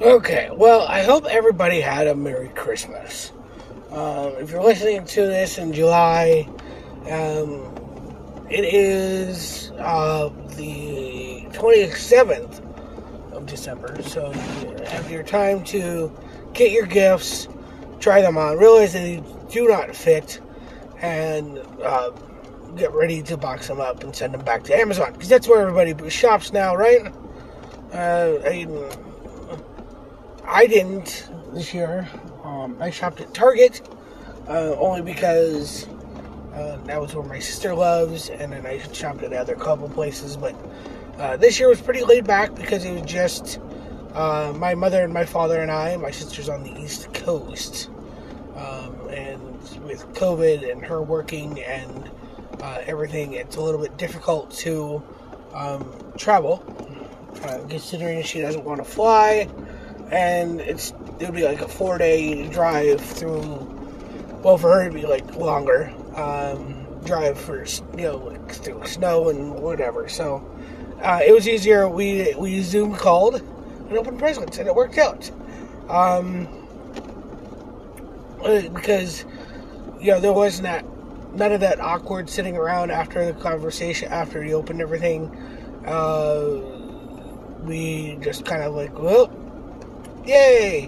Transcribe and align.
Okay, 0.00 0.48
well, 0.50 0.86
I 0.88 1.02
hope 1.02 1.26
everybody 1.26 1.78
had 1.78 2.06
a 2.06 2.14
Merry 2.14 2.48
Christmas. 2.48 3.32
Um, 3.90 4.32
if 4.38 4.50
you're 4.50 4.62
listening 4.62 5.04
to 5.04 5.20
this 5.26 5.58
in 5.58 5.74
July, 5.74 6.48
um, 7.10 7.70
it 8.48 8.64
is 8.64 9.70
uh, 9.72 10.30
the 10.56 11.42
27th 11.50 12.62
of 13.34 13.44
December, 13.44 14.00
so 14.02 14.32
you 14.32 14.84
have 14.86 15.10
your 15.10 15.22
time 15.22 15.62
to 15.64 16.10
get 16.54 16.72
your 16.72 16.86
gifts, 16.86 17.46
try 17.98 18.22
them 18.22 18.38
on, 18.38 18.56
realize 18.56 18.94
they 18.94 19.22
do 19.50 19.68
not 19.68 19.94
fit, 19.94 20.40
and 21.02 21.58
uh, 21.82 22.08
get 22.74 22.90
ready 22.94 23.22
to 23.24 23.36
box 23.36 23.68
them 23.68 23.82
up 23.82 24.02
and 24.02 24.16
send 24.16 24.32
them 24.32 24.46
back 24.46 24.62
to 24.64 24.74
Amazon 24.74 25.12
because 25.12 25.28
that's 25.28 25.46
where 25.46 25.60
everybody 25.60 26.08
shops 26.08 26.54
now, 26.54 26.74
right? 26.74 27.12
Uh, 27.92 28.38
I, 28.46 28.66
I 30.52 30.66
didn't 30.66 31.30
this 31.52 31.72
year. 31.72 32.08
Um, 32.42 32.76
I 32.80 32.90
shopped 32.90 33.20
at 33.20 33.32
Target 33.32 33.88
uh, 34.48 34.74
only 34.78 35.00
because 35.00 35.86
uh, 36.52 36.76
that 36.86 37.00
was 37.00 37.14
where 37.14 37.24
my 37.24 37.38
sister 37.38 37.72
loves, 37.72 38.28
and 38.30 38.52
then 38.52 38.66
I 38.66 38.78
shopped 38.92 39.22
at 39.22 39.32
other 39.32 39.54
couple 39.54 39.88
places. 39.88 40.36
But 40.36 40.56
uh, 41.18 41.36
this 41.36 41.60
year 41.60 41.68
was 41.68 41.80
pretty 41.80 42.02
laid 42.02 42.26
back 42.26 42.56
because 42.56 42.84
it 42.84 42.92
was 42.92 43.08
just 43.08 43.60
uh, 44.12 44.52
my 44.56 44.74
mother 44.74 45.04
and 45.04 45.14
my 45.14 45.24
father 45.24 45.60
and 45.60 45.70
I. 45.70 45.96
My 45.96 46.10
sister's 46.10 46.48
on 46.48 46.64
the 46.64 46.76
East 46.80 47.14
Coast, 47.14 47.88
um, 48.56 49.08
and 49.08 49.52
with 49.84 50.04
COVID 50.14 50.68
and 50.68 50.84
her 50.84 51.00
working 51.00 51.60
and 51.60 52.10
uh, 52.60 52.82
everything, 52.86 53.34
it's 53.34 53.54
a 53.54 53.60
little 53.60 53.80
bit 53.80 53.96
difficult 53.98 54.50
to 54.50 55.00
um, 55.54 56.12
travel, 56.18 56.60
uh, 57.44 57.60
considering 57.68 58.20
she 58.24 58.40
doesn't 58.40 58.64
want 58.64 58.78
to 58.78 58.84
fly 58.84 59.48
and 60.10 60.60
it's 60.60 60.92
it 61.18 61.26
would 61.26 61.34
be 61.34 61.44
like 61.44 61.60
a 61.60 61.68
four 61.68 61.98
day 61.98 62.48
drive 62.48 63.00
through. 63.00 63.68
Well, 64.42 64.56
for 64.58 64.72
her 64.72 64.82
it'd 64.82 64.94
be 64.94 65.06
like 65.06 65.36
longer 65.36 65.92
um, 66.16 66.86
drive 67.04 67.38
for 67.38 67.64
you 67.96 68.04
know 68.04 68.16
like 68.16 68.52
through 68.52 68.86
snow 68.86 69.28
and 69.28 69.54
whatever. 69.54 70.08
So 70.08 70.44
uh, 71.02 71.20
it 71.24 71.32
was 71.32 71.46
easier. 71.48 71.88
We 71.88 72.34
we 72.36 72.62
Zoom 72.62 72.94
called 72.94 73.36
and 73.36 73.98
opened 73.98 74.18
presents, 74.18 74.58
and 74.58 74.66
it 74.66 74.74
worked 74.74 74.98
out. 74.98 75.30
Um, 75.88 76.48
uh, 78.44 78.68
because 78.68 79.24
you 80.00 80.12
know 80.12 80.20
there 80.20 80.32
wasn't 80.32 80.64
that 80.64 80.84
none 81.34 81.52
of 81.52 81.60
that 81.60 81.80
awkward 81.80 82.28
sitting 82.28 82.56
around 82.56 82.90
after 82.90 83.32
the 83.32 83.38
conversation 83.40 84.10
after 84.10 84.44
you 84.44 84.54
opened 84.54 84.80
everything. 84.80 85.26
Uh, 85.86 86.60
we 87.62 88.18
just 88.22 88.44
kind 88.44 88.62
of 88.62 88.74
like 88.74 88.98
well 88.98 89.30
yay! 90.30 90.86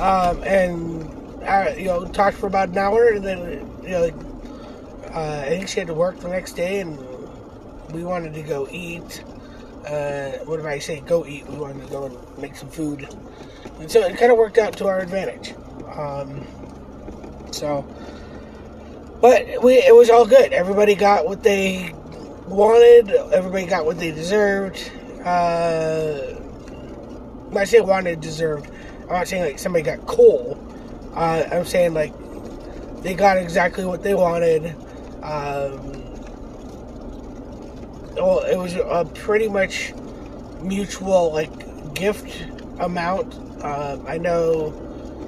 Um, 0.00 0.42
and 0.42 1.44
I, 1.44 1.74
you 1.76 1.86
know, 1.86 2.04
talked 2.06 2.36
for 2.36 2.46
about 2.46 2.70
an 2.70 2.78
hour, 2.78 3.08
and 3.08 3.24
then 3.24 3.70
you 3.82 3.90
know, 3.90 4.04
uh, 5.14 5.42
I 5.44 5.48
think 5.48 5.68
she 5.68 5.78
had 5.78 5.88
to 5.88 5.94
work 5.94 6.18
the 6.18 6.28
next 6.28 6.52
day, 6.52 6.80
and 6.80 6.98
we 7.92 8.04
wanted 8.04 8.34
to 8.34 8.42
go 8.42 8.68
eat. 8.70 9.22
Uh, 9.86 10.38
what 10.44 10.56
did 10.56 10.66
I 10.66 10.78
say? 10.78 11.00
Go 11.00 11.26
eat. 11.26 11.46
We 11.48 11.56
wanted 11.56 11.84
to 11.84 11.90
go 11.90 12.06
and 12.06 12.38
make 12.38 12.56
some 12.56 12.68
food, 12.68 13.06
and 13.78 13.90
so 13.90 14.00
it 14.00 14.18
kind 14.18 14.32
of 14.32 14.38
worked 14.38 14.58
out 14.58 14.76
to 14.78 14.86
our 14.86 15.00
advantage. 15.00 15.54
Um, 15.94 16.44
so, 17.52 17.86
but 19.20 19.62
we 19.62 19.74
it 19.74 19.94
was 19.94 20.10
all 20.10 20.26
good. 20.26 20.52
Everybody 20.52 20.94
got 20.94 21.26
what 21.26 21.42
they 21.42 21.94
wanted. 22.48 23.10
Everybody 23.10 23.66
got 23.66 23.84
what 23.84 23.98
they 23.98 24.10
deserved. 24.10 24.90
Uh, 25.24 26.40
I 27.56 27.64
say 27.64 27.80
wanted, 27.80 28.20
deserved, 28.20 28.70
I'm 29.02 29.08
not 29.08 29.28
saying 29.28 29.44
like 29.44 29.58
somebody 29.58 29.84
got 29.84 30.06
coal. 30.06 30.58
Uh, 31.14 31.44
I'm 31.52 31.64
saying 31.64 31.94
like 31.94 32.12
they 33.02 33.14
got 33.14 33.36
exactly 33.36 33.84
what 33.84 34.02
they 34.02 34.14
wanted. 34.14 34.74
Um, 35.22 35.92
well, 38.16 38.40
it 38.40 38.56
was 38.56 38.74
a 38.74 39.08
pretty 39.14 39.48
much 39.48 39.92
mutual 40.62 41.32
like 41.32 41.94
gift 41.94 42.46
amount. 42.80 43.34
Uh, 43.62 43.98
I 44.06 44.18
know 44.18 44.72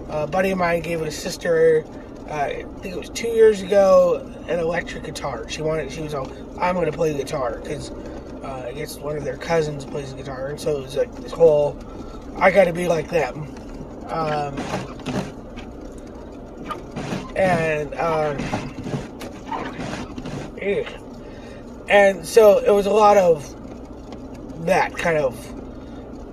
a 0.08 0.26
buddy 0.26 0.50
of 0.50 0.58
mine 0.58 0.82
gave 0.82 1.00
his 1.00 1.16
sister, 1.16 1.84
uh, 2.28 2.32
I 2.32 2.64
think 2.80 2.94
it 2.94 2.98
was 2.98 3.10
two 3.10 3.28
years 3.28 3.62
ago, 3.62 4.32
an 4.48 4.58
electric 4.58 5.04
guitar. 5.04 5.48
She 5.48 5.62
wanted, 5.62 5.90
she 5.92 6.02
was 6.02 6.14
all, 6.14 6.30
I'm 6.60 6.74
going 6.74 6.86
to 6.86 6.92
play 6.92 7.16
guitar 7.16 7.58
because 7.62 7.90
uh, 8.42 8.66
I 8.68 8.72
guess 8.72 8.98
one 8.98 9.16
of 9.16 9.24
their 9.24 9.36
cousins 9.36 9.84
plays 9.84 10.12
guitar, 10.12 10.48
and 10.48 10.60
so 10.60 10.78
it 10.78 10.82
was 10.82 10.96
like 10.96 11.14
this 11.16 11.32
whole 11.32 11.72
I 12.38 12.50
got 12.50 12.64
to 12.64 12.72
be 12.72 12.86
like 12.88 13.08
them. 13.08 13.42
Um, 14.08 14.56
and 17.36 17.94
um, 17.94 18.36
and 21.88 22.26
so 22.26 22.58
it 22.58 22.70
was 22.70 22.86
a 22.86 22.90
lot 22.90 23.16
of 23.16 23.54
that 24.66 24.96
kind 24.96 25.18
of 25.18 25.34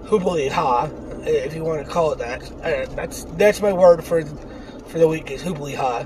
hoobly 0.05 0.49
ha, 0.49 0.89
if 1.25 1.55
you 1.55 1.63
want 1.63 1.85
to 1.85 1.91
call 1.91 2.11
it 2.13 2.19
that. 2.19 2.51
Uh, 2.61 2.85
that's 2.95 3.25
that's 3.35 3.61
my 3.61 3.73
word 3.73 4.03
for 4.03 4.23
for 4.23 4.99
the 4.99 5.07
week 5.07 5.31
is 5.31 5.43
hoobly 5.43 5.75
ha. 5.75 6.05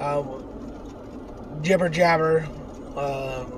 Um, 0.00 0.44
jibber 1.62 1.88
jabber, 1.88 2.46
um, 2.96 3.50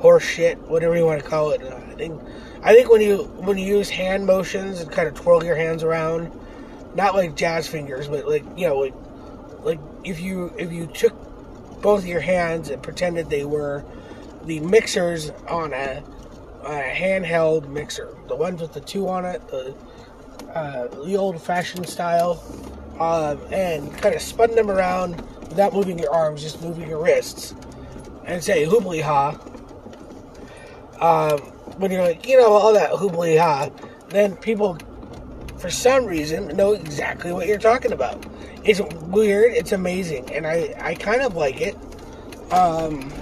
horse 0.00 0.24
shit, 0.24 0.58
whatever 0.62 0.96
you 0.96 1.04
want 1.04 1.22
to 1.22 1.28
call 1.28 1.50
it. 1.50 1.62
I 1.62 1.94
think 1.94 2.20
I 2.64 2.74
think 2.74 2.90
when 2.90 3.02
you 3.02 3.24
when 3.36 3.58
you 3.58 3.66
use 3.66 3.90
hand 3.90 4.26
motions 4.26 4.80
and 4.80 4.90
kind 4.90 5.06
of 5.06 5.14
twirl 5.14 5.44
your 5.44 5.54
hands 5.54 5.82
around, 5.82 6.32
not 6.94 7.14
like 7.14 7.36
jazz 7.36 7.68
fingers, 7.68 8.08
but 8.08 8.26
like 8.26 8.42
you 8.56 8.66
know, 8.66 8.78
like 8.78 8.94
like 9.62 9.80
if 10.02 10.18
you 10.18 10.50
if 10.56 10.72
you 10.72 10.86
took 10.86 11.12
both 11.82 12.06
your 12.06 12.20
hands 12.20 12.70
and 12.70 12.82
pretended 12.82 13.28
they 13.28 13.44
were 13.44 13.84
the 14.44 14.60
mixers 14.60 15.28
on 15.46 15.74
a, 15.74 16.02
a 16.62 16.92
handheld 16.94 17.68
mixer, 17.68 18.16
the 18.28 18.34
ones 18.34 18.62
with 18.62 18.72
the 18.72 18.80
two 18.80 19.08
on 19.10 19.26
it, 19.26 19.46
the 19.48 19.74
uh, 20.54 20.88
the 21.04 21.16
old-fashioned 21.16 21.86
style, 21.86 22.42
um, 22.98 23.38
and 23.52 23.92
kind 23.98 24.14
of 24.14 24.22
spun 24.22 24.54
them 24.54 24.70
around 24.70 25.20
without 25.48 25.74
moving 25.74 25.98
your 25.98 26.12
arms, 26.14 26.40
just 26.40 26.62
moving 26.62 26.88
your 26.88 27.02
wrists, 27.02 27.54
and 28.24 28.42
say 28.42 28.64
hoobly 28.64 29.02
ha. 29.02 29.38
Um, 31.00 31.53
when 31.76 31.90
you're 31.90 32.02
like, 32.02 32.26
you 32.26 32.38
know, 32.38 32.52
all 32.52 32.72
that 32.72 32.90
hoobly 32.90 33.38
ha, 33.38 33.70
then 34.08 34.36
people, 34.36 34.78
for 35.58 35.70
some 35.70 36.04
reason, 36.04 36.48
know 36.56 36.72
exactly 36.72 37.32
what 37.32 37.46
you're 37.46 37.58
talking 37.58 37.92
about. 37.92 38.24
It's 38.64 38.80
weird. 38.80 39.52
It's 39.52 39.72
amazing, 39.72 40.32
and 40.32 40.46
I 40.46 40.74
I 40.80 40.94
kind 40.94 41.22
of 41.22 41.36
like 41.36 41.60
it. 41.60 41.76
Um, 42.50 43.12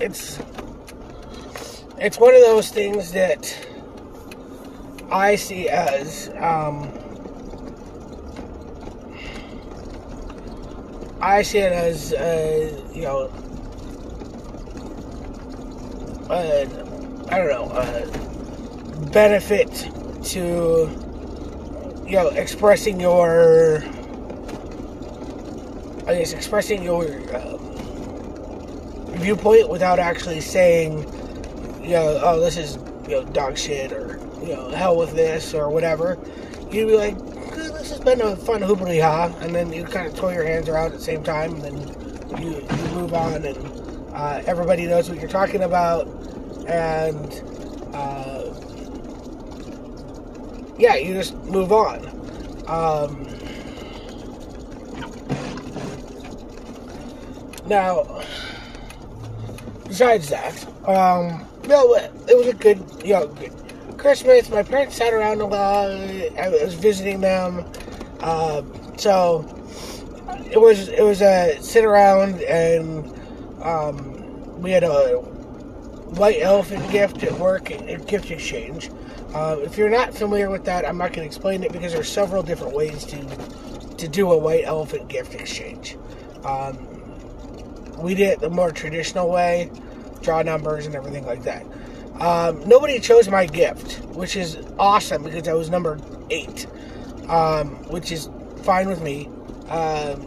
it's 0.00 0.38
it's 1.98 2.18
one 2.18 2.34
of 2.34 2.42
those 2.42 2.70
things 2.70 3.12
that 3.12 3.56
I 5.10 5.36
see 5.36 5.68
as 5.68 6.28
um, 6.38 6.92
I 11.20 11.42
see 11.42 11.58
it 11.58 11.72
as 11.72 12.12
uh, 12.12 12.90
you 12.94 13.02
know. 13.02 13.30
Uh, 16.30 16.85
I 17.28 17.38
don't 17.38 17.48
know, 17.48 17.64
uh, 17.72 18.06
benefit 19.10 19.88
to, 20.26 20.88
you 22.06 22.16
know, 22.16 22.28
expressing 22.28 23.00
your, 23.00 23.82
I 26.06 26.18
guess, 26.18 26.32
expressing 26.32 26.82
your 26.82 27.04
uh, 27.34 27.56
viewpoint 29.16 29.68
without 29.68 29.98
actually 29.98 30.40
saying, 30.40 30.98
you 31.82 31.90
know, 31.90 32.20
oh, 32.22 32.40
this 32.40 32.56
is, 32.56 32.78
you 33.08 33.16
know, 33.16 33.24
dog 33.24 33.58
shit 33.58 33.92
or, 33.92 34.20
you 34.40 34.54
know, 34.54 34.70
hell 34.70 34.96
with 34.96 35.14
this 35.14 35.52
or 35.52 35.68
whatever. 35.68 36.16
You'd 36.70 36.86
be 36.86 36.96
like, 36.96 37.18
this 37.54 37.90
has 37.90 38.00
been 38.00 38.20
a 38.20 38.36
fun 38.36 38.60
hoopity 38.60 39.00
ha, 39.02 39.34
and 39.40 39.52
then 39.54 39.72
you 39.72 39.82
kind 39.84 40.06
of 40.06 40.14
throw 40.14 40.30
your 40.30 40.44
hands 40.44 40.68
around 40.68 40.92
at 40.92 40.98
the 40.98 41.04
same 41.04 41.24
time, 41.24 41.54
and 41.54 41.62
then 41.62 42.42
you, 42.42 42.50
you 42.60 42.94
move 42.94 43.14
on, 43.14 43.44
and 43.44 43.56
uh, 44.14 44.42
everybody 44.46 44.86
knows 44.86 45.08
what 45.08 45.18
you're 45.18 45.28
talking 45.28 45.62
about 45.62 46.06
and 46.66 47.42
uh, 47.94 48.52
yeah, 50.78 50.96
you 50.96 51.14
just 51.14 51.34
move 51.44 51.72
on. 51.72 52.04
Um, 52.66 53.26
now, 57.66 58.22
besides 59.86 60.28
that, 60.30 60.66
um, 60.86 61.46
no, 61.66 61.94
it 61.94 62.36
was 62.36 62.48
a 62.48 62.54
good, 62.54 62.84
you 63.04 63.14
know, 63.14 63.26
good 63.28 63.52
Christmas. 63.98 64.50
My 64.50 64.62
parents 64.62 64.96
sat 64.96 65.12
around 65.12 65.40
a 65.40 65.46
lot. 65.46 65.90
I 65.90 66.48
was 66.48 66.74
visiting 66.74 67.20
them, 67.20 67.64
uh, 68.20 68.62
so 68.96 69.44
it 70.50 70.60
was 70.60 70.88
it 70.88 71.02
was 71.02 71.22
a 71.22 71.58
sit 71.60 71.84
around 71.84 72.42
and 72.42 73.12
um, 73.62 74.60
we 74.60 74.70
had 74.70 74.84
a 74.84 75.22
white 76.14 76.40
elephant 76.40 76.90
gift 76.90 77.22
at 77.22 77.32
work 77.38 77.70
at 77.70 78.06
gift 78.06 78.30
exchange. 78.30 78.90
Uh, 79.34 79.56
if 79.60 79.76
you're 79.76 79.90
not 79.90 80.14
familiar 80.14 80.50
with 80.50 80.64
that, 80.64 80.86
I'm 80.88 80.98
not 80.98 81.12
going 81.12 81.20
to 81.20 81.26
explain 81.26 81.62
it 81.62 81.72
because 81.72 81.92
there's 81.92 82.10
several 82.10 82.42
different 82.42 82.74
ways 82.74 83.04
to 83.06 83.16
to 83.96 84.08
do 84.08 84.30
a 84.32 84.36
white 84.36 84.64
elephant 84.64 85.08
gift 85.08 85.34
exchange. 85.34 85.96
Um, 86.44 86.76
we 87.98 88.14
did 88.14 88.28
it 88.28 88.40
the 88.40 88.50
more 88.50 88.70
traditional 88.70 89.30
way, 89.30 89.70
draw 90.20 90.42
numbers 90.42 90.86
and 90.86 90.94
everything 90.94 91.24
like 91.24 91.42
that. 91.44 91.64
Um, 92.20 92.66
nobody 92.66 92.98
chose 92.98 93.28
my 93.28 93.46
gift, 93.46 94.04
which 94.14 94.36
is 94.36 94.58
awesome 94.78 95.22
because 95.22 95.48
I 95.48 95.54
was 95.54 95.70
number 95.70 95.98
eight, 96.30 96.66
um, 97.28 97.70
which 97.90 98.12
is 98.12 98.28
fine 98.62 98.88
with 98.88 99.02
me. 99.02 99.26
Um, 99.68 100.22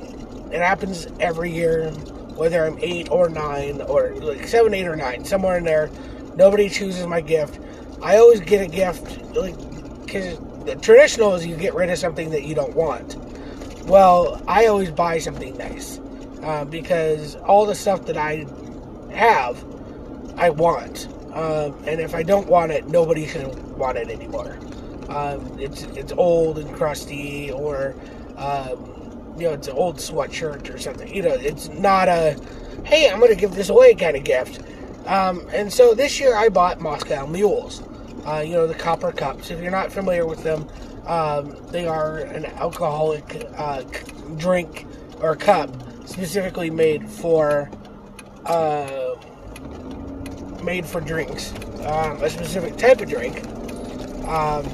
it 0.52 0.62
happens 0.62 1.08
every 1.20 1.52
year, 1.52 1.92
whether 2.40 2.66
I'm 2.66 2.80
eight 2.82 3.12
or 3.12 3.30
nine 3.30 3.82
or 3.82 4.16
like 4.16 4.48
seven, 4.48 4.74
eight 4.74 4.88
or 4.88 4.96
nine, 4.96 5.26
somewhere 5.26 5.58
in 5.58 5.64
there. 5.64 5.90
Nobody 6.36 6.70
chooses 6.70 7.06
my 7.06 7.22
gift. 7.22 7.60
I 8.02 8.18
always 8.18 8.40
get 8.40 8.62
a 8.62 8.68
gift, 8.68 9.36
like 9.36 9.56
because 10.06 10.40
the 10.66 10.76
traditional 10.76 11.36
is 11.36 11.46
you 11.46 11.56
get 11.56 11.76
rid 11.76 11.90
of 11.90 11.98
something 11.98 12.30
that 12.32 12.44
you 12.44 12.56
don't 12.56 12.76
want. 12.76 13.16
Well, 13.86 14.42
I 14.48 14.68
always 14.68 14.90
buy 14.92 15.20
something 15.20 15.58
nice 15.58 16.00
uh, 16.44 16.66
because 16.66 17.36
all 17.36 17.66
the 17.66 17.76
stuff 17.76 18.06
that 18.06 18.18
I 18.18 18.46
have, 19.12 19.64
I 20.38 20.50
want. 20.50 21.08
Um, 21.34 21.76
and 21.86 22.00
if 22.00 22.16
I 22.16 22.24
don't 22.24 22.48
want 22.48 22.72
it, 22.72 22.88
nobody 22.88 23.28
should 23.28 23.48
want 23.78 23.98
it 23.98 24.10
anymore. 24.10 24.58
Um, 25.10 25.60
it's 25.60 25.84
it's 25.84 26.12
old 26.14 26.60
and 26.60 26.74
crusty, 26.76 27.52
or 27.52 27.96
um, 28.38 28.99
you 29.40 29.48
know, 29.48 29.54
it's 29.54 29.68
an 29.68 29.76
old 29.76 29.98
sweatshirt 29.98 30.74
or 30.74 30.78
something. 30.78 31.14
You 31.14 31.24
know, 31.24 31.34
it's 31.34 31.70
not 31.70 32.08
a 32.08 32.40
hey, 32.86 33.10
I'm 33.10 33.20
going 33.20 33.32
to 33.32 33.40
give 33.40 33.56
this 33.56 33.70
away 33.70 33.94
kind 33.94 34.16
of 34.16 34.24
gift. 34.24 34.62
Um, 35.06 35.48
and 35.52 35.72
so 35.72 35.94
this 35.94 36.20
year 36.20 36.36
I 36.36 36.50
bought 36.50 36.80
Moscow 36.80 37.26
Mules. 37.28 37.84
Uh, 38.26 38.44
you 38.46 38.54
know, 38.54 38.68
the 38.68 38.76
copper 38.76 39.12
cups. 39.12 39.50
If 39.50 39.62
you're 39.62 39.72
not 39.72 39.92
familiar 39.92 40.26
with 40.26 40.44
them, 40.44 40.68
um, 41.06 41.56
they 41.72 41.88
are 41.88 42.18
an 42.18 42.46
alcoholic 42.46 43.48
uh, 43.56 43.84
drink 44.38 44.86
or 45.22 45.36
cup 45.36 45.70
specifically 46.06 46.70
made 46.70 47.10
for. 47.10 47.70
Uh, 48.46 49.16
made 50.64 50.86
for 50.86 51.00
drinks, 51.00 51.54
um, 51.86 52.22
a 52.22 52.30
specific 52.30 52.76
type 52.78 53.00
of 53.02 53.10
drink, 53.10 53.46
um, 54.28 54.66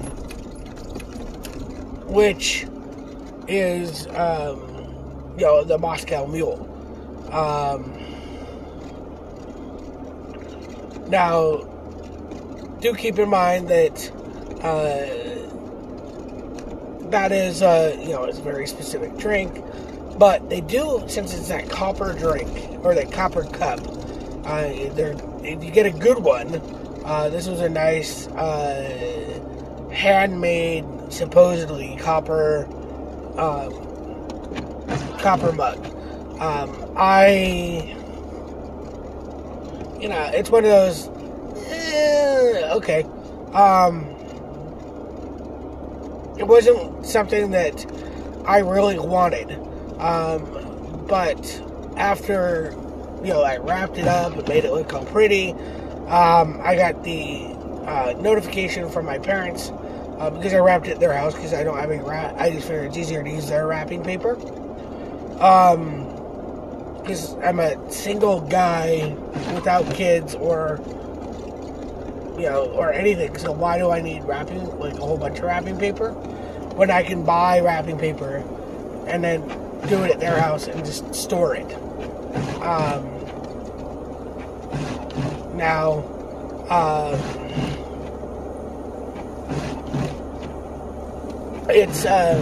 which 2.08 2.66
is, 3.48 4.08
um, 4.08 4.60
you 5.38 5.46
know, 5.46 5.64
the 5.64 5.78
Moscow 5.78 6.26
Mule. 6.26 6.62
Um, 7.32 7.92
now, 11.10 11.58
do 12.82 12.94
keep 12.94 13.20
in 13.20 13.30
mind 13.30 13.68
that 13.70 14.12
uh, 14.62 15.26
that 17.10 17.32
is, 17.32 17.62
uh, 17.62 17.96
you 18.00 18.10
know, 18.10 18.24
it's 18.24 18.40
a 18.40 18.42
very 18.44 18.68
specific 18.68 19.18
drink, 19.18 19.64
but 20.18 20.50
they 20.50 20.62
do, 20.62 21.04
since 21.08 21.34
it's 21.34 21.48
that 21.50 21.70
copper 21.70 22.14
drink 22.14 22.50
or 22.84 22.96
that 22.96 23.12
copper 23.12 23.44
cup, 23.44 23.80
uh, 24.46 24.70
if 24.72 25.64
you 25.64 25.72
get 25.72 25.86
a 25.86 25.92
good 25.92 26.20
one, 26.20 26.62
uh, 27.06 27.30
this 27.30 27.48
was 27.48 27.62
a 27.62 27.70
nice 27.70 28.28
uh, 28.30 29.90
handmade, 29.92 30.86
supposedly 31.10 31.96
copper 31.98 32.68
um, 33.38 33.72
copper 35.20 35.52
mug. 35.52 35.78
Um, 36.40 36.94
I, 36.98 37.96
you 40.00 40.10
know, 40.10 40.32
it's 40.34 40.50
one 40.50 40.66
of 40.66 40.72
those. 40.72 41.08
Eh, 41.68 42.70
okay, 42.74 43.04
um, 43.54 44.04
it 46.38 46.46
wasn't 46.46 47.06
something 47.06 47.52
that 47.52 47.86
I 48.46 48.60
really 48.60 49.00
wanted, 49.00 49.52
um, 50.00 51.06
but 51.08 51.62
after 51.98 52.76
you 53.26 53.34
know, 53.34 53.42
I 53.42 53.58
wrapped 53.58 53.98
it 53.98 54.08
up 54.08 54.38
and 54.38 54.48
made 54.48 54.66
it 54.66 54.72
look 54.72 54.94
all 54.94 55.04
pretty. 55.06 55.52
Um, 56.08 56.62
I 56.64 56.76
got 56.76 57.04
the 57.04 57.46
uh, 57.88 58.14
notification 58.22 58.88
from 58.90 59.06
my 59.06 59.18
parents 59.18 59.72
uh, 60.20 60.30
because 60.30 60.54
I 60.54 60.60
wrapped 60.60 60.88
it 60.88 60.92
at 60.92 61.00
their 61.00 61.14
house 61.14 61.34
because 61.34 61.54
I 61.54 61.64
don't 61.64 61.78
have 61.78 61.92
any 61.92 62.04
wrap. 62.04 62.36
I 62.38 62.50
just 62.50 62.68
figured 62.68 62.88
it's 62.88 62.98
easier 62.98 63.24
to 63.24 63.30
use 63.30 63.48
their 63.48 63.68
wrapping 63.68 64.04
paper. 64.04 64.36
Um, 65.42 66.06
because 67.06 67.36
I'm 67.36 67.60
a 67.60 67.92
single 67.92 68.42
guy 68.42 69.16
without 69.54 69.86
kids 69.94 70.34
or 70.34 70.80
you 72.36 72.50
know 72.50 72.72
or 72.74 72.92
anything. 72.92 73.38
So 73.38 73.52
why 73.52 73.78
do 73.78 73.92
I 73.92 74.02
need 74.02 74.24
wrapping 74.24 74.66
like 74.80 74.96
a 74.96 75.02
whole 75.02 75.18
bunch 75.18 75.38
of 75.38 75.44
wrapping 75.46 75.78
paper 75.78 76.12
when 76.12 76.90
I 76.90 77.04
can 77.04 77.24
buy 77.24 77.60
wrapping 77.60 78.00
paper 78.00 78.38
and 79.08 79.24
then 79.24 79.48
do 79.88 80.04
it 80.04 80.12
at 80.12 80.20
their 80.20 80.40
house 80.40 80.68
and 80.68 80.84
just 80.84 81.14
store 81.14 81.56
it? 81.56 81.72
Um, 82.64 83.06
now, 85.56 86.00
uh, 86.70 87.16
it's 91.70 92.06
uh, 92.06 92.36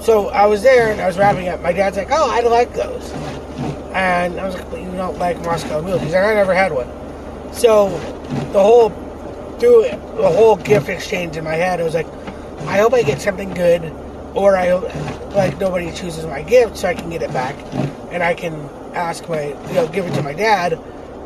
so 0.00 0.28
I 0.28 0.46
was 0.46 0.62
there 0.62 0.90
and 0.90 1.00
I 1.00 1.06
was 1.06 1.18
wrapping 1.18 1.48
up. 1.48 1.60
My 1.60 1.72
dad's 1.72 1.96
like, 1.96 2.08
"Oh, 2.10 2.30
I 2.30 2.40
like 2.40 2.72
those," 2.74 3.10
and 3.92 4.40
I 4.40 4.44
was 4.44 4.54
like, 4.54 4.70
"But 4.70 4.80
you 4.80 4.90
don't 4.92 5.18
like 5.18 5.40
Moscow 5.42 5.80
Mule?" 5.80 5.98
He's 5.98 6.12
like, 6.12 6.24
"I 6.24 6.34
never 6.34 6.54
had 6.54 6.72
one." 6.72 6.88
So 7.52 7.88
the 8.52 8.62
whole 8.62 8.90
through 9.58 9.82
the 10.16 10.28
whole 10.28 10.56
gift 10.56 10.88
exchange 10.88 11.36
in 11.36 11.44
my 11.44 11.54
head, 11.54 11.80
I 11.80 11.84
was 11.84 11.94
like, 11.94 12.06
"I 12.66 12.78
hope 12.78 12.94
I 12.94 13.02
get 13.02 13.20
something 13.20 13.52
good." 13.54 13.92
or 14.34 14.56
I 14.56 14.68
hope, 14.68 15.34
like 15.34 15.58
nobody 15.58 15.90
chooses 15.92 16.24
my 16.26 16.42
gift, 16.42 16.76
so 16.76 16.88
I 16.88 16.94
can 16.94 17.10
get 17.10 17.22
it 17.22 17.32
back, 17.32 17.56
and 18.12 18.22
I 18.22 18.34
can 18.34 18.54
ask 18.94 19.28
my 19.28 19.46
you 19.68 19.74
know 19.74 19.88
give 19.88 20.06
it 20.06 20.14
to 20.14 20.22
my 20.22 20.32
dad 20.32 20.78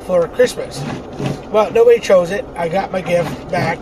for 0.06 0.28
Christmas. 0.28 0.80
Well, 1.50 1.70
nobody 1.72 2.00
chose 2.00 2.30
it. 2.30 2.44
I 2.56 2.68
got 2.68 2.90
my 2.90 3.02
gift 3.02 3.50
back 3.50 3.78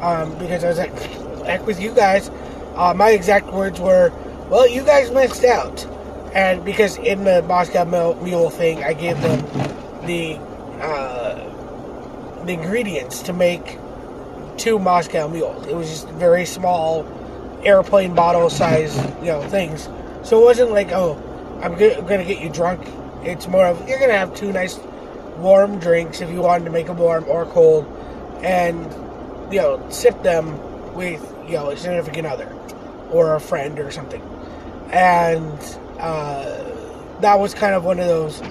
um, 0.00 0.36
because 0.38 0.64
I 0.64 0.68
was 0.68 0.78
like, 0.78 0.96
heck 1.44 1.66
with 1.66 1.80
you 1.80 1.94
guys. 1.94 2.30
Uh, 2.74 2.94
my 2.94 3.10
exact 3.10 3.46
words 3.52 3.80
were, 3.80 4.12
well, 4.48 4.68
you 4.68 4.84
guys 4.84 5.10
missed 5.10 5.44
out. 5.44 5.86
And 6.34 6.64
because 6.64 6.96
in 6.96 7.24
the 7.24 7.42
Moscow 7.42 7.84
Mule 7.84 8.50
thing, 8.50 8.84
I 8.84 8.92
gave 8.92 9.20
them 9.20 9.40
the 10.06 10.36
uh, 10.80 12.44
the 12.44 12.52
ingredients 12.52 13.22
to 13.22 13.32
make 13.32 13.78
two 14.56 14.78
Moscow 14.78 15.28
Mules. 15.28 15.66
It 15.66 15.74
was 15.74 15.88
just 15.88 16.08
very 16.10 16.44
small 16.44 17.04
airplane 17.64 18.14
bottle 18.14 18.48
size, 18.48 18.96
you 19.20 19.26
know, 19.26 19.42
things. 19.48 19.88
So 20.22 20.40
it 20.40 20.44
wasn't 20.44 20.70
like, 20.70 20.92
oh, 20.92 21.18
I'm 21.62 21.72
gonna 21.72 22.24
get 22.24 22.40
you 22.40 22.48
drunk. 22.48 22.86
It's 23.24 23.48
more 23.48 23.66
of 23.66 23.88
you're 23.88 23.98
gonna 23.98 24.12
have 24.12 24.34
two 24.34 24.52
nice 24.52 24.78
warm 25.36 25.78
drinks 25.78 26.20
if 26.20 26.30
you 26.30 26.40
wanted 26.40 26.64
to 26.66 26.70
make 26.70 26.86
them 26.86 26.98
warm 26.98 27.24
or 27.26 27.44
cold, 27.46 27.86
and 28.42 28.86
you 29.50 29.58
know, 29.58 29.84
sip 29.90 30.22
them 30.22 30.94
with 30.94 31.22
you 31.46 31.54
know 31.54 31.70
a 31.70 31.76
significant 31.76 32.26
other 32.26 32.46
or 33.10 33.34
a 33.34 33.40
friend 33.40 33.78
or 33.78 33.90
something. 33.90 34.22
And 34.90 35.58
uh, 35.98 37.20
that 37.20 37.38
was 37.38 37.54
kind 37.54 37.74
of 37.74 37.84
one 37.84 38.00
of 38.00 38.06
those 38.06 38.42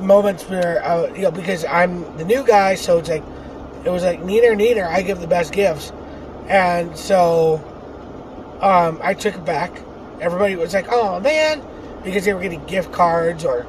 moments 0.00 0.44
where 0.48 0.84
uh, 0.84 1.12
you 1.14 1.22
know 1.22 1.30
because 1.30 1.64
I'm 1.64 2.16
the 2.16 2.24
new 2.24 2.44
guy, 2.44 2.74
so 2.74 2.98
it's 2.98 3.08
like 3.08 3.24
it 3.84 3.90
was 3.90 4.02
like 4.02 4.22
neither 4.22 4.54
neither. 4.54 4.84
I 4.84 5.02
give 5.02 5.20
the 5.20 5.26
best 5.26 5.52
gifts 5.52 5.92
and 6.48 6.96
so 6.96 7.56
um, 8.60 8.98
I 9.02 9.14
took 9.14 9.34
it 9.34 9.44
back. 9.44 9.70
Everybody 10.20 10.56
was 10.56 10.74
like, 10.74 10.86
oh 10.90 11.20
man, 11.20 11.62
because 12.02 12.24
they 12.24 12.32
were 12.32 12.40
getting 12.40 12.64
gift 12.64 12.90
cards 12.90 13.44
or 13.44 13.66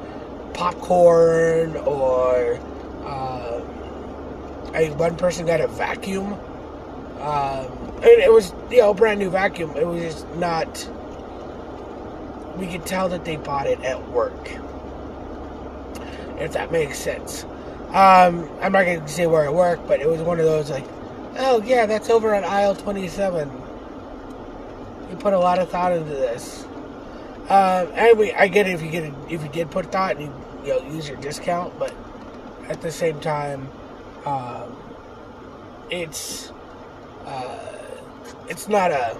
popcorn 0.54 1.76
or 1.76 2.58
uh, 3.04 3.60
I, 4.74 4.90
one 4.90 5.16
person 5.16 5.46
got 5.46 5.60
a 5.60 5.68
vacuum. 5.68 6.32
Um, 7.20 7.66
and 7.96 8.06
it 8.06 8.32
was, 8.32 8.54
you 8.70 8.78
know, 8.78 8.94
brand 8.94 9.20
new 9.20 9.30
vacuum. 9.30 9.76
It 9.76 9.86
was 9.86 10.02
just 10.02 10.28
not. 10.36 10.88
We 12.56 12.66
could 12.66 12.86
tell 12.86 13.08
that 13.10 13.24
they 13.24 13.36
bought 13.36 13.66
it 13.66 13.80
at 13.80 14.08
work. 14.10 14.50
If 16.38 16.52
that 16.52 16.72
makes 16.72 16.98
sense. 16.98 17.44
Um, 17.88 18.48
I'm 18.60 18.72
not 18.72 18.84
to 18.84 19.08
say 19.08 19.26
where 19.26 19.46
I 19.46 19.50
work, 19.50 19.86
but 19.86 20.00
it 20.00 20.08
was 20.08 20.20
one 20.20 20.38
of 20.38 20.46
those 20.46 20.70
like, 20.70 20.84
Oh, 21.36 21.62
yeah, 21.62 21.86
that's 21.86 22.10
over 22.10 22.34
on 22.34 22.44
aisle 22.44 22.74
27. 22.74 23.50
You 25.10 25.16
put 25.16 25.32
a 25.32 25.38
lot 25.38 25.58
of 25.58 25.70
thought 25.70 25.92
into 25.92 26.10
this. 26.10 26.64
Um, 27.48 27.88
anyway, 27.94 28.32
I 28.36 28.48
get 28.48 28.68
it 28.68 28.74
if 28.74 28.82
you 28.82 28.90
get 28.90 29.04
it, 29.04 29.14
if 29.28 29.42
you 29.42 29.48
did 29.48 29.70
put 29.70 29.90
thought 29.90 30.16
and 30.16 30.26
you, 30.26 30.34
you 30.64 30.68
know, 30.68 30.94
use 30.94 31.08
your 31.08 31.16
discount, 31.18 31.76
but 31.78 31.92
at 32.68 32.80
the 32.80 32.92
same 32.92 33.20
time, 33.20 33.68
um, 34.26 34.76
it's 35.90 36.52
uh, 37.26 37.78
it's 38.48 38.68
not 38.68 38.90
a 38.90 39.18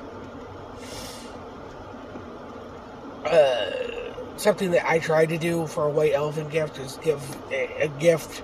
uh, 3.25 3.91
something 4.37 4.71
that 4.71 4.89
I 4.89 4.99
try 4.99 5.27
to 5.27 5.39
do 5.39 5.67
for 5.67 5.85
a 5.85 5.91
white 5.91 6.13
elephant 6.13 6.51
gift 6.51 6.79
is 6.79 6.99
give 7.03 7.23
a, 7.51 7.85
a 7.85 7.89
gift 8.01 8.43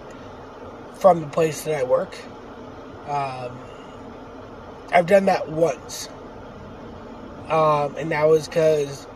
from 0.98 1.20
the 1.20 1.26
place 1.26 1.62
that 1.62 1.74
I 1.74 1.84
work. 1.84 2.16
Um, 3.08 3.56
I've 4.92 5.06
done 5.06 5.26
that 5.26 5.48
once. 5.48 6.08
Um, 7.48 7.94
and 7.96 8.10
that 8.10 8.26
was 8.28 8.48
because 8.48 9.06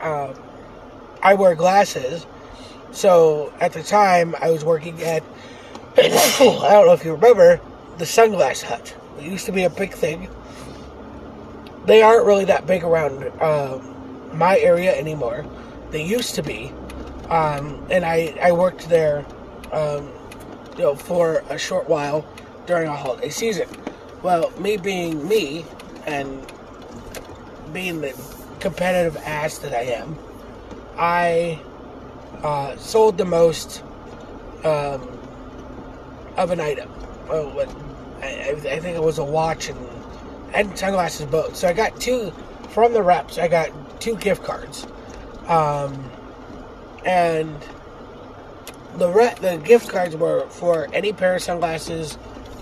um, 0.00 0.34
I 1.22 1.34
wear 1.34 1.54
glasses. 1.54 2.26
So 2.92 3.52
at 3.60 3.72
the 3.72 3.82
time, 3.82 4.34
I 4.40 4.50
was 4.50 4.64
working 4.64 5.02
at, 5.02 5.22
I 5.98 6.68
don't 6.72 6.86
know 6.86 6.92
if 6.92 7.06
you 7.06 7.14
remember, 7.14 7.58
the 7.96 8.04
Sunglass 8.04 8.60
Hut. 8.60 8.94
It 9.18 9.24
used 9.24 9.46
to 9.46 9.52
be 9.52 9.64
a 9.64 9.70
big 9.70 9.94
thing. 9.94 10.28
They 11.86 12.02
aren't 12.02 12.26
really 12.26 12.44
that 12.44 12.66
big 12.66 12.84
around 12.84 13.24
um, 13.40 14.36
my 14.36 14.58
area 14.58 14.94
anymore. 14.94 15.46
They 15.92 16.04
used 16.04 16.34
to 16.34 16.42
be. 16.42 16.70
Um, 17.30 17.86
and 17.88 18.04
I, 18.04 18.36
I 18.42 18.52
worked 18.52 18.90
there 18.90 19.24
um, 19.72 20.12
you 20.76 20.82
know, 20.82 20.96
for 20.96 21.42
a 21.48 21.56
short 21.56 21.88
while 21.88 22.26
during 22.66 22.88
a 22.88 22.94
holiday 22.94 23.30
season. 23.30 23.66
Well, 24.22 24.50
me 24.58 24.76
being 24.76 25.26
me 25.26 25.64
and 26.04 26.44
being 27.72 28.02
the 28.02 28.12
competitive 28.60 29.16
ass 29.24 29.56
that 29.58 29.72
I 29.72 29.84
am, 29.94 30.18
I 30.98 31.58
uh, 32.42 32.76
sold 32.76 33.16
the 33.16 33.24
most 33.24 33.82
um, 34.62 35.15
of 36.36 36.50
an 36.50 36.60
item. 36.60 36.90
I, 38.22 38.80
think 38.80 38.96
it 38.96 39.02
was 39.02 39.18
a 39.18 39.24
watch 39.24 39.68
and 39.68 39.78
and 40.54 40.78
sunglasses 40.78 41.26
both. 41.26 41.56
So 41.56 41.68
I 41.68 41.72
got 41.72 42.00
two 42.00 42.32
from 42.70 42.92
the 42.92 43.02
reps. 43.02 43.38
I 43.38 43.48
got 43.48 44.00
two 44.00 44.16
gift 44.16 44.42
cards, 44.42 44.86
um, 45.48 46.10
and 47.04 47.56
the 48.96 49.08
re- 49.08 49.34
the 49.40 49.58
gift 49.58 49.88
cards 49.88 50.16
were 50.16 50.46
for 50.48 50.88
any 50.92 51.12
pair 51.12 51.36
of 51.36 51.42
sunglasses 51.42 52.16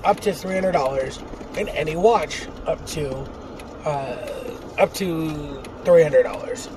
up 0.04 0.20
to 0.20 0.32
three 0.32 0.54
hundred 0.54 0.72
dollars, 0.72 1.18
and 1.56 1.68
any 1.70 1.96
watch 1.96 2.46
up 2.66 2.84
to 2.88 3.10
uh, 3.84 4.16
up 4.78 4.92
to 4.94 5.62
three 5.84 6.02
hundred 6.02 6.24
dollars. 6.24 6.68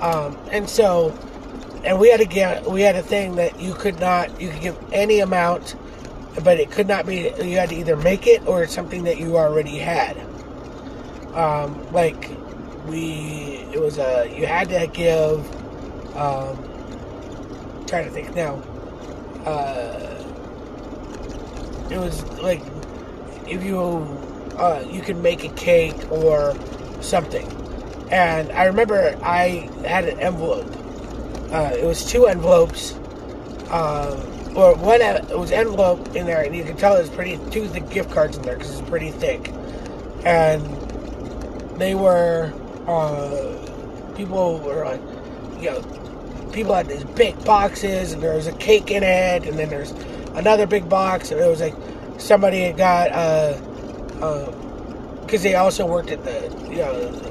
Um, 0.00 0.38
and 0.50 0.68
so, 0.68 1.16
and 1.84 1.98
we 1.98 2.10
had 2.10 2.28
get 2.28 2.68
we 2.68 2.82
had 2.82 2.96
a 2.96 3.02
thing 3.02 3.36
that 3.36 3.60
you 3.60 3.74
could 3.74 4.00
not 4.00 4.40
you 4.40 4.50
could 4.50 4.60
give 4.60 4.92
any 4.92 5.20
amount, 5.20 5.76
but 6.42 6.60
it 6.60 6.70
could 6.70 6.88
not 6.88 7.06
be 7.06 7.32
you 7.42 7.56
had 7.56 7.70
to 7.70 7.74
either 7.76 7.96
make 7.96 8.26
it 8.26 8.46
or 8.46 8.62
it's 8.62 8.74
something 8.74 9.04
that 9.04 9.18
you 9.18 9.36
already 9.36 9.78
had. 9.78 10.16
Um, 11.34 11.90
like 11.92 12.30
we 12.86 13.64
it 13.72 13.80
was 13.80 13.98
a 13.98 14.32
you 14.36 14.46
had 14.46 14.68
to 14.70 14.86
give. 14.86 15.44
Um, 16.16 16.56
trying 17.86 18.04
to 18.04 18.10
think 18.10 18.34
now 18.34 18.54
uh, 19.44 20.24
it 21.90 21.98
was 21.98 22.24
like 22.40 22.62
if 23.46 23.62
you 23.62 23.78
uh, 24.58 24.84
you 24.90 25.00
could 25.00 25.16
make 25.18 25.44
a 25.44 25.48
cake 25.50 26.10
or 26.10 26.56
something. 27.00 27.46
And 28.10 28.50
I 28.52 28.64
remember 28.64 29.18
I 29.22 29.68
had 29.86 30.04
an 30.04 30.18
envelope. 30.20 30.66
Uh, 31.52 31.72
it 31.74 31.84
was 31.84 32.04
two 32.04 32.26
envelopes, 32.26 32.94
um, 33.70 34.18
or 34.56 34.74
one. 34.74 35.02
It 35.02 35.38
was 35.38 35.52
envelope 35.52 36.16
in 36.16 36.26
there, 36.26 36.42
and 36.42 36.56
you 36.56 36.64
could 36.64 36.78
tell 36.78 36.98
was 36.98 37.10
pretty. 37.10 37.38
Two 37.50 37.68
the 37.68 37.80
gift 37.80 38.10
cards 38.10 38.36
in 38.36 38.42
there 38.42 38.56
because 38.56 38.78
it's 38.78 38.88
pretty 38.88 39.10
thick, 39.10 39.52
and 40.24 40.64
they 41.78 41.94
were. 41.94 42.52
Uh, 42.86 44.14
people 44.16 44.58
were 44.60 44.84
like, 44.84 45.00
you 45.60 45.70
know, 45.70 46.50
people 46.52 46.74
had 46.74 46.88
these 46.88 47.04
big 47.04 47.42
boxes, 47.44 48.12
and 48.12 48.22
there 48.22 48.34
was 48.34 48.46
a 48.46 48.52
cake 48.52 48.90
in 48.90 49.02
it, 49.02 49.46
and 49.46 49.58
then 49.58 49.68
there's 49.68 49.90
another 50.34 50.66
big 50.66 50.88
box, 50.88 51.30
and 51.30 51.40
it 51.40 51.46
was 51.46 51.60
like 51.60 51.74
somebody 52.18 52.62
had 52.62 52.76
got 52.76 53.12
uh, 53.12 53.52
because 55.20 55.40
uh, 55.40 55.44
they 55.44 55.54
also 55.54 55.86
worked 55.86 56.10
at 56.10 56.24
the 56.24 56.68
you 56.70 56.78
know 56.78 57.22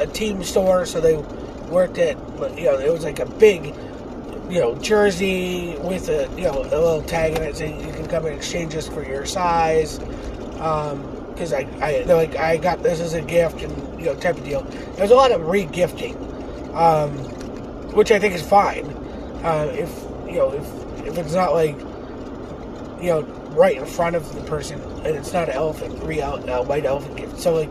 a 0.00 0.06
team 0.06 0.42
store, 0.42 0.84
so 0.84 1.00
they 1.00 1.16
worked 1.70 1.98
at 1.98 2.16
you 2.58 2.64
know 2.64 2.78
it 2.78 2.92
was 2.92 3.04
like 3.04 3.20
a 3.20 3.26
big 3.26 3.74
you 4.52 4.60
know 4.60 4.74
jersey 4.76 5.74
with 5.78 6.08
a 6.08 6.28
you 6.36 6.44
know 6.44 6.60
a 6.60 6.76
little 6.76 7.02
tag 7.02 7.36
in 7.36 7.42
it 7.42 7.56
saying 7.56 7.80
you 7.80 7.92
can 7.92 8.06
come 8.06 8.26
and 8.26 8.34
exchange 8.34 8.74
this 8.74 8.86
for 8.86 9.02
your 9.02 9.24
size. 9.24 9.98
because 9.98 11.52
um, 11.52 11.58
I, 11.82 12.02
I 12.02 12.02
like 12.04 12.36
I 12.36 12.58
got 12.58 12.82
this 12.82 13.00
as 13.00 13.14
a 13.14 13.22
gift 13.22 13.62
and 13.62 14.00
you 14.00 14.06
know 14.06 14.14
type 14.14 14.36
of 14.36 14.44
deal. 14.44 14.62
There's 14.96 15.10
a 15.10 15.16
lot 15.16 15.32
of 15.32 15.46
re-gifting. 15.46 16.16
Um, 16.74 17.16
which 17.92 18.10
I 18.10 18.18
think 18.18 18.34
is 18.34 18.42
fine. 18.42 18.86
Uh, 19.44 19.70
if 19.72 19.90
you 20.26 20.38
know, 20.38 20.52
if 20.52 21.06
if 21.06 21.18
it's 21.18 21.34
not 21.34 21.52
like 21.52 21.78
you 23.00 23.10
know 23.10 23.22
right 23.50 23.76
in 23.76 23.86
front 23.86 24.16
of 24.16 24.34
the 24.34 24.40
person, 24.42 24.80
and 24.80 25.16
it's 25.16 25.32
not 25.32 25.48
an 25.48 25.54
elephant, 25.54 26.02
real 26.02 26.42
uh, 26.48 26.62
white 26.64 26.84
elephant 26.84 27.16
gift. 27.16 27.38
So 27.38 27.54
like, 27.54 27.70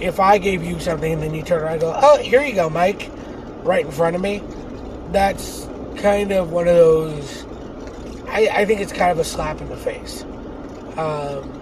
if 0.00 0.20
I 0.20 0.38
gave 0.38 0.62
you 0.62 0.78
something 0.78 1.12
and 1.12 1.22
then 1.22 1.34
you 1.34 1.42
turn 1.42 1.62
around 1.62 1.72
and 1.72 1.80
go, 1.82 1.98
"Oh, 2.00 2.18
here 2.18 2.42
you 2.42 2.54
go, 2.54 2.68
Mike," 2.68 3.10
right 3.62 3.84
in 3.84 3.92
front 3.92 4.16
of 4.16 4.22
me, 4.22 4.42
that's 5.10 5.66
kind 5.96 6.32
of 6.32 6.52
one 6.52 6.68
of 6.68 6.76
those. 6.76 7.44
I, 8.28 8.48
I 8.52 8.64
think 8.64 8.80
it's 8.80 8.92
kind 8.92 9.10
of 9.10 9.18
a 9.18 9.24
slap 9.24 9.60
in 9.60 9.68
the 9.68 9.76
face. 9.76 10.22
Um, 10.96 11.52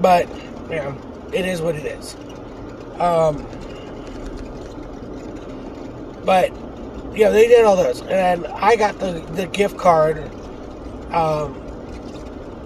but 0.00 0.28
yeah, 0.70 0.94
it 1.32 1.46
is 1.46 1.60
what 1.60 1.76
it 1.76 1.86
is. 1.86 2.14
Um, 2.98 3.46
but 6.24 6.50
you 7.16 7.24
know, 7.24 7.32
they 7.32 7.48
did 7.48 7.64
all 7.64 7.76
those, 7.76 8.02
and 8.02 8.46
I 8.46 8.76
got 8.76 8.98
the 8.98 9.20
the 9.32 9.46
gift 9.46 9.76
card. 9.76 10.30
Um, 11.12 11.60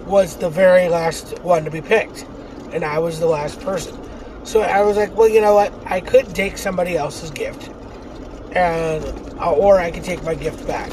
was 0.05 0.37
the 0.37 0.49
very 0.49 0.87
last 0.87 1.39
one 1.39 1.65
to 1.65 1.71
be 1.71 1.81
picked, 1.81 2.27
and 2.71 2.85
I 2.85 2.99
was 2.99 3.19
the 3.19 3.25
last 3.25 3.59
person. 3.61 3.97
So 4.45 4.61
I 4.61 4.81
was 4.83 4.95
like, 4.95 5.15
well, 5.15 5.27
you 5.27 5.41
know 5.41 5.55
what? 5.55 5.73
I 5.85 5.99
could 5.99 6.33
take 6.33 6.57
somebody 6.57 6.95
else's 6.95 7.31
gift, 7.31 7.69
and 8.55 9.03
uh, 9.39 9.51
or 9.51 9.79
I 9.79 9.91
could 9.91 10.03
take 10.03 10.23
my 10.23 10.35
gift 10.35 10.65
back. 10.67 10.91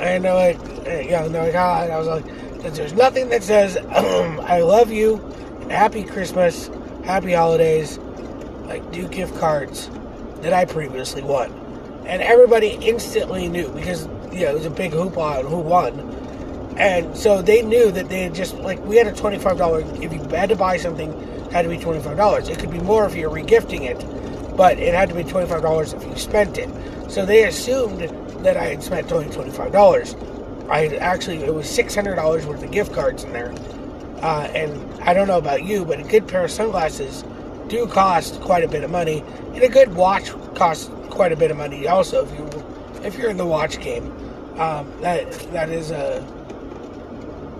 And 0.00 0.24
they're 0.24 0.34
like, 0.34 0.58
you 1.04 1.12
know, 1.12 1.28
they're 1.28 1.46
like, 1.46 1.54
ah, 1.54 1.84
and 1.84 1.92
I 1.92 1.98
was 1.98 2.08
like, 2.08 2.24
there's 2.74 2.92
nothing 2.92 3.28
that 3.30 3.42
says 3.44 3.76
I 3.90 4.60
love 4.60 4.90
you, 4.90 5.16
happy 5.70 6.02
Christmas, 6.02 6.68
happy 7.04 7.32
holidays, 7.32 7.98
like 8.66 8.90
do 8.92 9.08
gift 9.08 9.38
cards 9.38 9.88
that 10.40 10.52
I 10.52 10.64
previously 10.64 11.22
won. 11.22 11.52
And 12.06 12.22
everybody 12.22 12.70
instantly 12.80 13.48
knew 13.48 13.68
because, 13.70 14.06
you 14.32 14.44
know, 14.44 14.50
it 14.50 14.54
was 14.54 14.66
a 14.66 14.70
big 14.70 14.92
hoopla 14.92 15.38
on 15.38 15.46
who 15.46 15.58
won. 15.58 15.98
And 16.76 17.16
so 17.16 17.42
they 17.42 17.62
knew 17.62 17.90
that 17.90 18.08
they 18.08 18.24
had 18.24 18.34
just, 18.34 18.54
like, 18.58 18.84
we 18.84 18.96
had 18.96 19.06
a 19.06 19.12
$25, 19.12 20.02
if 20.02 20.12
you 20.12 20.22
had 20.36 20.50
to 20.50 20.56
buy 20.56 20.76
something, 20.76 21.10
had 21.56 21.62
to 21.62 21.68
be 21.68 21.78
$25. 21.78 22.48
It 22.48 22.58
could 22.58 22.70
be 22.70 22.80
more 22.80 23.06
if 23.06 23.14
you're 23.14 23.30
regifting 23.30 23.82
it, 23.82 24.56
but 24.56 24.78
it 24.78 24.94
had 24.94 25.08
to 25.08 25.14
be 25.14 25.24
$25 25.24 25.94
if 25.94 26.04
you 26.04 26.16
spent 26.16 26.58
it. 26.58 26.68
So 27.10 27.24
they 27.24 27.44
assumed 27.44 28.00
that 28.44 28.56
I 28.56 28.64
had 28.64 28.82
spent 28.82 29.10
only 29.12 29.28
$25. 29.28 30.70
I 30.70 30.96
actually, 30.96 31.38
it 31.44 31.54
was 31.54 31.66
$600 31.66 32.44
worth 32.44 32.62
of 32.62 32.70
gift 32.70 32.92
cards 32.92 33.24
in 33.24 33.32
there. 33.32 33.52
Uh, 34.22 34.48
and 34.54 35.02
I 35.02 35.14
don't 35.14 35.28
know 35.28 35.38
about 35.38 35.64
you, 35.64 35.84
but 35.84 36.00
a 36.00 36.02
good 36.02 36.26
pair 36.26 36.44
of 36.44 36.50
sunglasses 36.50 37.24
do 37.68 37.86
cost 37.86 38.40
quite 38.40 38.64
a 38.64 38.68
bit 38.68 38.84
of 38.84 38.90
money, 38.90 39.22
and 39.54 39.62
a 39.62 39.68
good 39.68 39.94
watch 39.94 40.30
costs 40.54 40.90
quite 41.10 41.32
a 41.32 41.36
bit 41.36 41.50
of 41.50 41.56
money. 41.56 41.86
Also, 41.88 42.24
if 42.24 42.38
you 42.38 42.64
if 43.02 43.16
you're 43.18 43.30
in 43.30 43.36
the 43.36 43.46
watch 43.46 43.80
game, 43.80 44.04
um, 44.58 44.92
that 45.00 45.30
that 45.52 45.68
is 45.68 45.90
a 45.90 46.24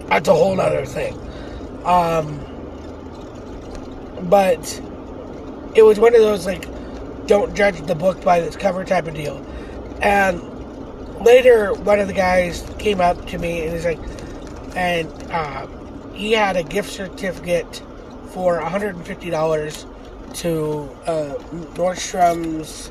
that's 0.08 0.28
a 0.28 0.34
whole 0.34 0.60
other 0.60 0.86
thing. 0.86 1.14
Um, 1.84 2.40
but 4.22 4.80
it 5.74 5.82
was 5.82 5.98
one 5.98 6.14
of 6.14 6.20
those 6.20 6.46
like 6.46 6.66
don't 7.26 7.54
judge 7.54 7.80
the 7.86 7.94
book 7.94 8.22
by 8.22 8.38
its 8.38 8.56
cover 8.56 8.84
type 8.84 9.06
of 9.06 9.14
deal. 9.14 9.44
And 10.00 10.40
later, 11.24 11.74
one 11.74 11.98
of 11.98 12.06
the 12.06 12.14
guys 12.14 12.64
came 12.78 13.00
up 13.00 13.26
to 13.28 13.38
me 13.38 13.62
and 13.64 13.72
he's 13.72 13.84
like, 13.84 13.98
and 14.76 15.10
uh, 15.30 15.66
he 16.12 16.32
had 16.32 16.56
a 16.56 16.62
gift 16.62 16.90
certificate 16.90 17.82
for 18.30 18.60
$150 18.60 20.34
to 20.34 20.90
uh, 21.06 21.34
Nordstrom's 21.74 22.90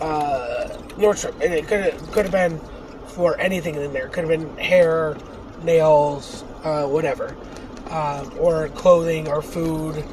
uh, 0.00 0.76
Nordstrom, 0.96 1.32
and 1.42 1.54
it 1.54 1.66
could 1.66 1.96
could 2.12 2.24
have 2.26 2.32
been 2.32 2.60
for 3.08 3.38
anything 3.40 3.74
in 3.76 3.92
there. 3.92 4.08
Could 4.08 4.28
have 4.28 4.38
been 4.40 4.56
hair, 4.58 5.16
nails, 5.62 6.44
uh, 6.64 6.86
whatever, 6.86 7.34
um, 7.90 8.32
or 8.38 8.68
clothing 8.70 9.28
or 9.28 9.42
food. 9.42 10.04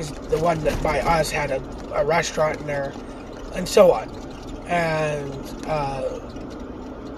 Because 0.00 0.28
the 0.28 0.38
one 0.38 0.60
that 0.64 0.82
by 0.82 1.00
us 1.00 1.30
had 1.30 1.50
a, 1.50 1.62
a 1.94 2.04
restaurant 2.04 2.58
in 2.60 2.66
there, 2.66 2.92
and 3.54 3.68
so 3.68 3.92
on. 3.92 4.08
And 4.66 5.66
uh, 5.66 6.20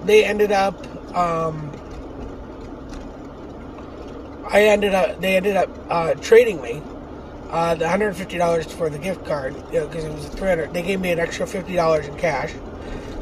they 0.05 0.25
ended 0.25 0.51
up. 0.51 0.75
Um, 1.17 1.71
I 4.51 4.65
ended 4.65 4.95
up. 4.95 5.21
They 5.21 5.37
ended 5.37 5.57
up 5.57 5.71
uh, 5.89 6.15
trading 6.15 6.61
me 6.61 6.83
uh, 7.51 7.75
the 7.77 7.85
$150 7.85 8.71
for 8.73 8.91
the 8.91 8.99
gift 8.99 9.25
card, 9.27 9.55
because 9.71 10.03
you 10.03 10.09
know, 10.09 10.15
it 10.15 10.15
was 10.15 10.29
300 10.31 10.73
They 10.73 10.83
gave 10.83 11.01
me 11.01 11.13
an 11.13 11.21
extra 11.21 11.47
$50 11.47 12.09
in 12.09 12.17
cash. 12.17 12.53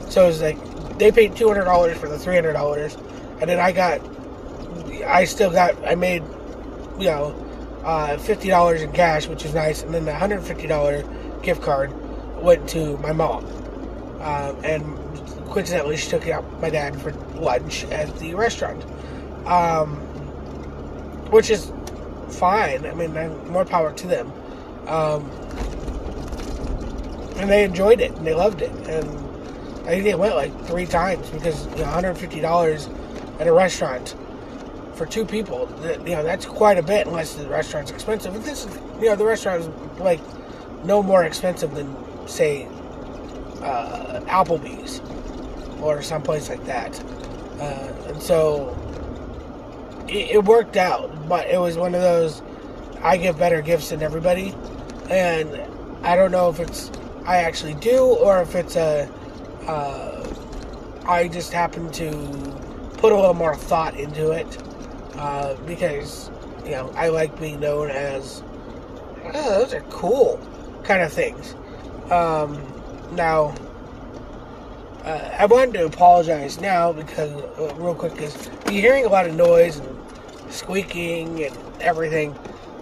So 0.09 0.25
it 0.25 0.29
was 0.29 0.41
like 0.41 0.99
they 0.99 1.13
paid 1.13 1.37
two 1.37 1.49
hundred 1.49 1.65
dollars 1.65 1.99
for 1.99 2.09
the 2.09 2.19
three 2.19 2.35
hundred 2.35 2.55
dollars, 2.55 2.97
and 3.41 3.51
then 3.51 3.61
I 3.61 3.73
got, 3.73 4.01
I 5.07 5.25
still 5.25 5.51
got, 5.51 5.77
I 5.87 5.95
made, 5.95 6.23
you 6.99 7.07
know, 7.07 7.50
uh, 7.85 8.17
fifty 8.19 8.49
dollars 8.49 8.83
in 8.83 8.93
cash, 8.93 9.27
which 9.27 9.45
is 9.45 9.55
nice, 9.55 9.83
and 9.83 9.93
then 9.93 10.05
the 10.05 10.15
hundred 10.15 10.43
fifty 10.43 10.67
dollar 10.67 11.03
gift 11.43 11.63
card 11.63 11.93
went 12.43 12.69
to 12.71 12.97
my 12.99 13.13
mom, 13.13 13.45
um, 14.21 14.57
and 14.65 14.85
coincidentally, 15.51 15.97
she 15.97 16.09
took 16.09 16.27
it 16.27 16.31
out 16.31 16.61
my 16.61 16.71
dad 16.71 17.01
for 17.01 17.13
lunch 17.37 17.85
at 17.87 18.17
the 18.19 18.35
restaurant, 18.35 18.85
um, 19.47 19.97
which 21.31 21.51
is 21.51 21.73
fine. 22.29 22.87
I 22.87 22.95
mean, 22.95 23.13
more 23.49 23.65
power 23.65 23.93
to 23.93 24.07
them. 24.07 24.33
Um, 24.87 25.29
and 27.37 27.49
they 27.49 27.65
enjoyed 27.65 28.01
it 28.01 28.13
and 28.13 28.27
they 28.27 28.35
loved 28.35 28.63
it. 28.63 28.71
And 28.89 29.09
I 29.87 29.91
think 29.91 30.05
they 30.05 30.15
went 30.15 30.35
like 30.35 30.59
three 30.67 30.87
times 30.87 31.29
because 31.31 31.67
you 31.69 31.79
know, 31.79 31.85
$150 31.85 33.41
at 33.41 33.47
a 33.47 33.53
restaurant 33.53 34.15
for 35.01 35.07
two 35.07 35.25
people, 35.25 35.67
you 36.05 36.15
know, 36.15 36.23
that's 36.23 36.45
quite 36.45 36.77
a 36.77 36.83
bit 36.83 37.07
unless 37.07 37.33
the 37.33 37.49
restaurant's 37.49 37.91
expensive. 37.91 38.35
But 38.35 38.45
this, 38.45 38.67
is 38.67 38.75
you 39.01 39.07
know, 39.07 39.17
the 39.17 39.25
restaurant 39.25 39.63
is 39.63 39.69
like 39.99 40.21
no 40.85 41.03
more 41.03 41.25
expensive 41.25 41.75
than 41.75 41.97
say 42.29 42.67
uh, 43.63 44.21
Applebee's 44.27 45.01
or 45.81 46.03
someplace 46.03 46.51
like 46.51 46.63
that. 46.67 47.03
Uh, 47.59 48.09
and 48.09 48.23
so 48.23 48.77
it, 50.07 50.33
it 50.33 50.45
worked 50.45 50.77
out, 50.77 51.27
but 51.31 51.47
it 51.47 51.59
was 51.59 51.79
one 51.79 51.95
of 51.95 52.03
those 52.03 52.43
I 53.03 53.17
give 53.17 53.39
better 53.39 53.63
gifts 53.63 53.89
than 53.89 54.03
everybody, 54.03 54.55
and 55.09 55.63
I 56.03 56.15
don't 56.15 56.31
know 56.31 56.51
if 56.51 56.61
it's 56.61 56.91
I 57.25 57.39
actually 57.39 57.73
do 57.77 58.01
or 58.01 58.43
if 58.43 58.55
it's 58.55 58.77
a 58.77 59.11
uh, 59.67 60.27
I 61.07 61.27
just 61.29 61.55
happen 61.55 61.91
to 61.93 62.11
put 62.99 63.13
a 63.13 63.17
little 63.17 63.33
more 63.33 63.57
thought 63.57 63.99
into 63.99 64.33
it 64.33 64.59
uh, 65.21 65.55
because 65.67 66.31
you 66.65 66.71
know 66.71 66.91
I 66.97 67.09
like 67.09 67.39
being 67.39 67.61
known 67.61 67.91
as 67.91 68.43
oh, 69.35 69.59
those 69.59 69.75
are 69.75 69.83
cool 69.91 70.41
kind 70.83 71.03
of 71.03 71.13
things. 71.13 71.55
Um, 72.11 72.59
now, 73.13 73.55
uh, 75.05 75.37
I 75.39 75.45
wanted 75.45 75.75
to 75.75 75.85
apologize 75.85 76.59
now 76.59 76.93
because 76.93 77.33
uh, 77.59 77.75
real 77.77 77.95
quick 77.95 78.15
because 78.15 78.49
you're 78.65 78.81
hearing 78.81 79.05
a 79.05 79.09
lot 79.09 79.27
of 79.27 79.35
noise 79.35 79.77
and 79.77 79.99
squeaking 80.51 81.45
and 81.45 81.57
everything. 81.83 82.35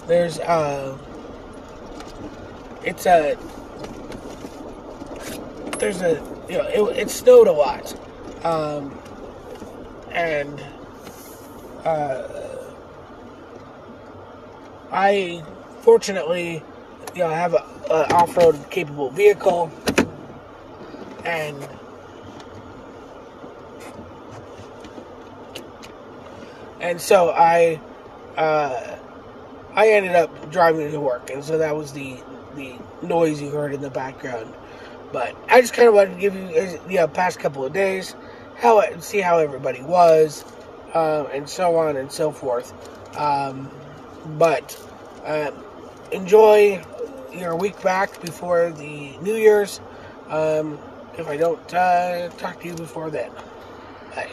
There's 0.06 0.38
uh, 0.38 0.96
it's 2.84 3.04
a 3.06 3.36
there's 5.78 6.02
a 6.02 6.22
you 6.48 6.58
know 6.58 6.90
it, 6.92 6.98
it 6.98 7.10
snowed 7.10 7.48
a 7.48 7.52
lot, 7.52 7.96
um, 8.44 8.96
and 10.12 10.62
uh, 11.88 12.74
I 14.92 15.42
fortunately 15.80 16.62
you 17.14 17.22
know 17.22 17.30
have 17.30 17.54
a, 17.54 17.64
a 17.90 18.14
off-road 18.14 18.58
capable 18.70 19.10
vehicle, 19.10 19.70
and 21.24 21.56
and 26.80 27.00
so 27.00 27.30
I 27.30 27.80
uh, 28.36 28.98
I 29.74 29.88
ended 29.90 30.14
up 30.14 30.50
driving 30.50 30.90
to 30.90 31.00
work, 31.00 31.30
and 31.30 31.42
so 31.42 31.58
that 31.58 31.74
was 31.74 31.92
the 31.92 32.18
the 32.54 32.74
noise 33.02 33.40
you 33.40 33.50
heard 33.50 33.72
in 33.72 33.80
the 33.80 33.90
background. 33.90 34.52
But 35.12 35.34
I 35.48 35.62
just 35.62 35.72
kind 35.72 35.88
of 35.88 35.94
wanted 35.94 36.14
to 36.14 36.20
give 36.20 36.34
you 36.34 36.48
the 36.48 36.80
you 36.88 36.96
know, 36.96 37.08
past 37.08 37.38
couple 37.38 37.64
of 37.64 37.72
days, 37.72 38.14
how 38.56 38.82
see 39.00 39.20
how 39.20 39.38
everybody 39.38 39.82
was, 39.82 40.44
uh, 40.94 41.24
and 41.32 41.48
so 41.48 41.76
on 41.76 41.96
and 41.96 42.10
so 42.10 42.30
forth. 42.30 42.72
Um, 43.18 43.70
but 44.38 44.78
uh, 45.24 45.50
enjoy 46.12 46.82
your 47.32 47.56
week 47.56 47.80
back 47.82 48.20
before 48.20 48.70
the 48.70 49.16
New 49.18 49.34
Year's. 49.34 49.80
Um, 50.28 50.78
if 51.16 51.26
I 51.26 51.36
don't 51.36 51.74
uh, 51.74 52.28
talk 52.30 52.60
to 52.60 52.68
you 52.68 52.74
before 52.74 53.10
then, 53.10 53.30
bye. 54.14 54.30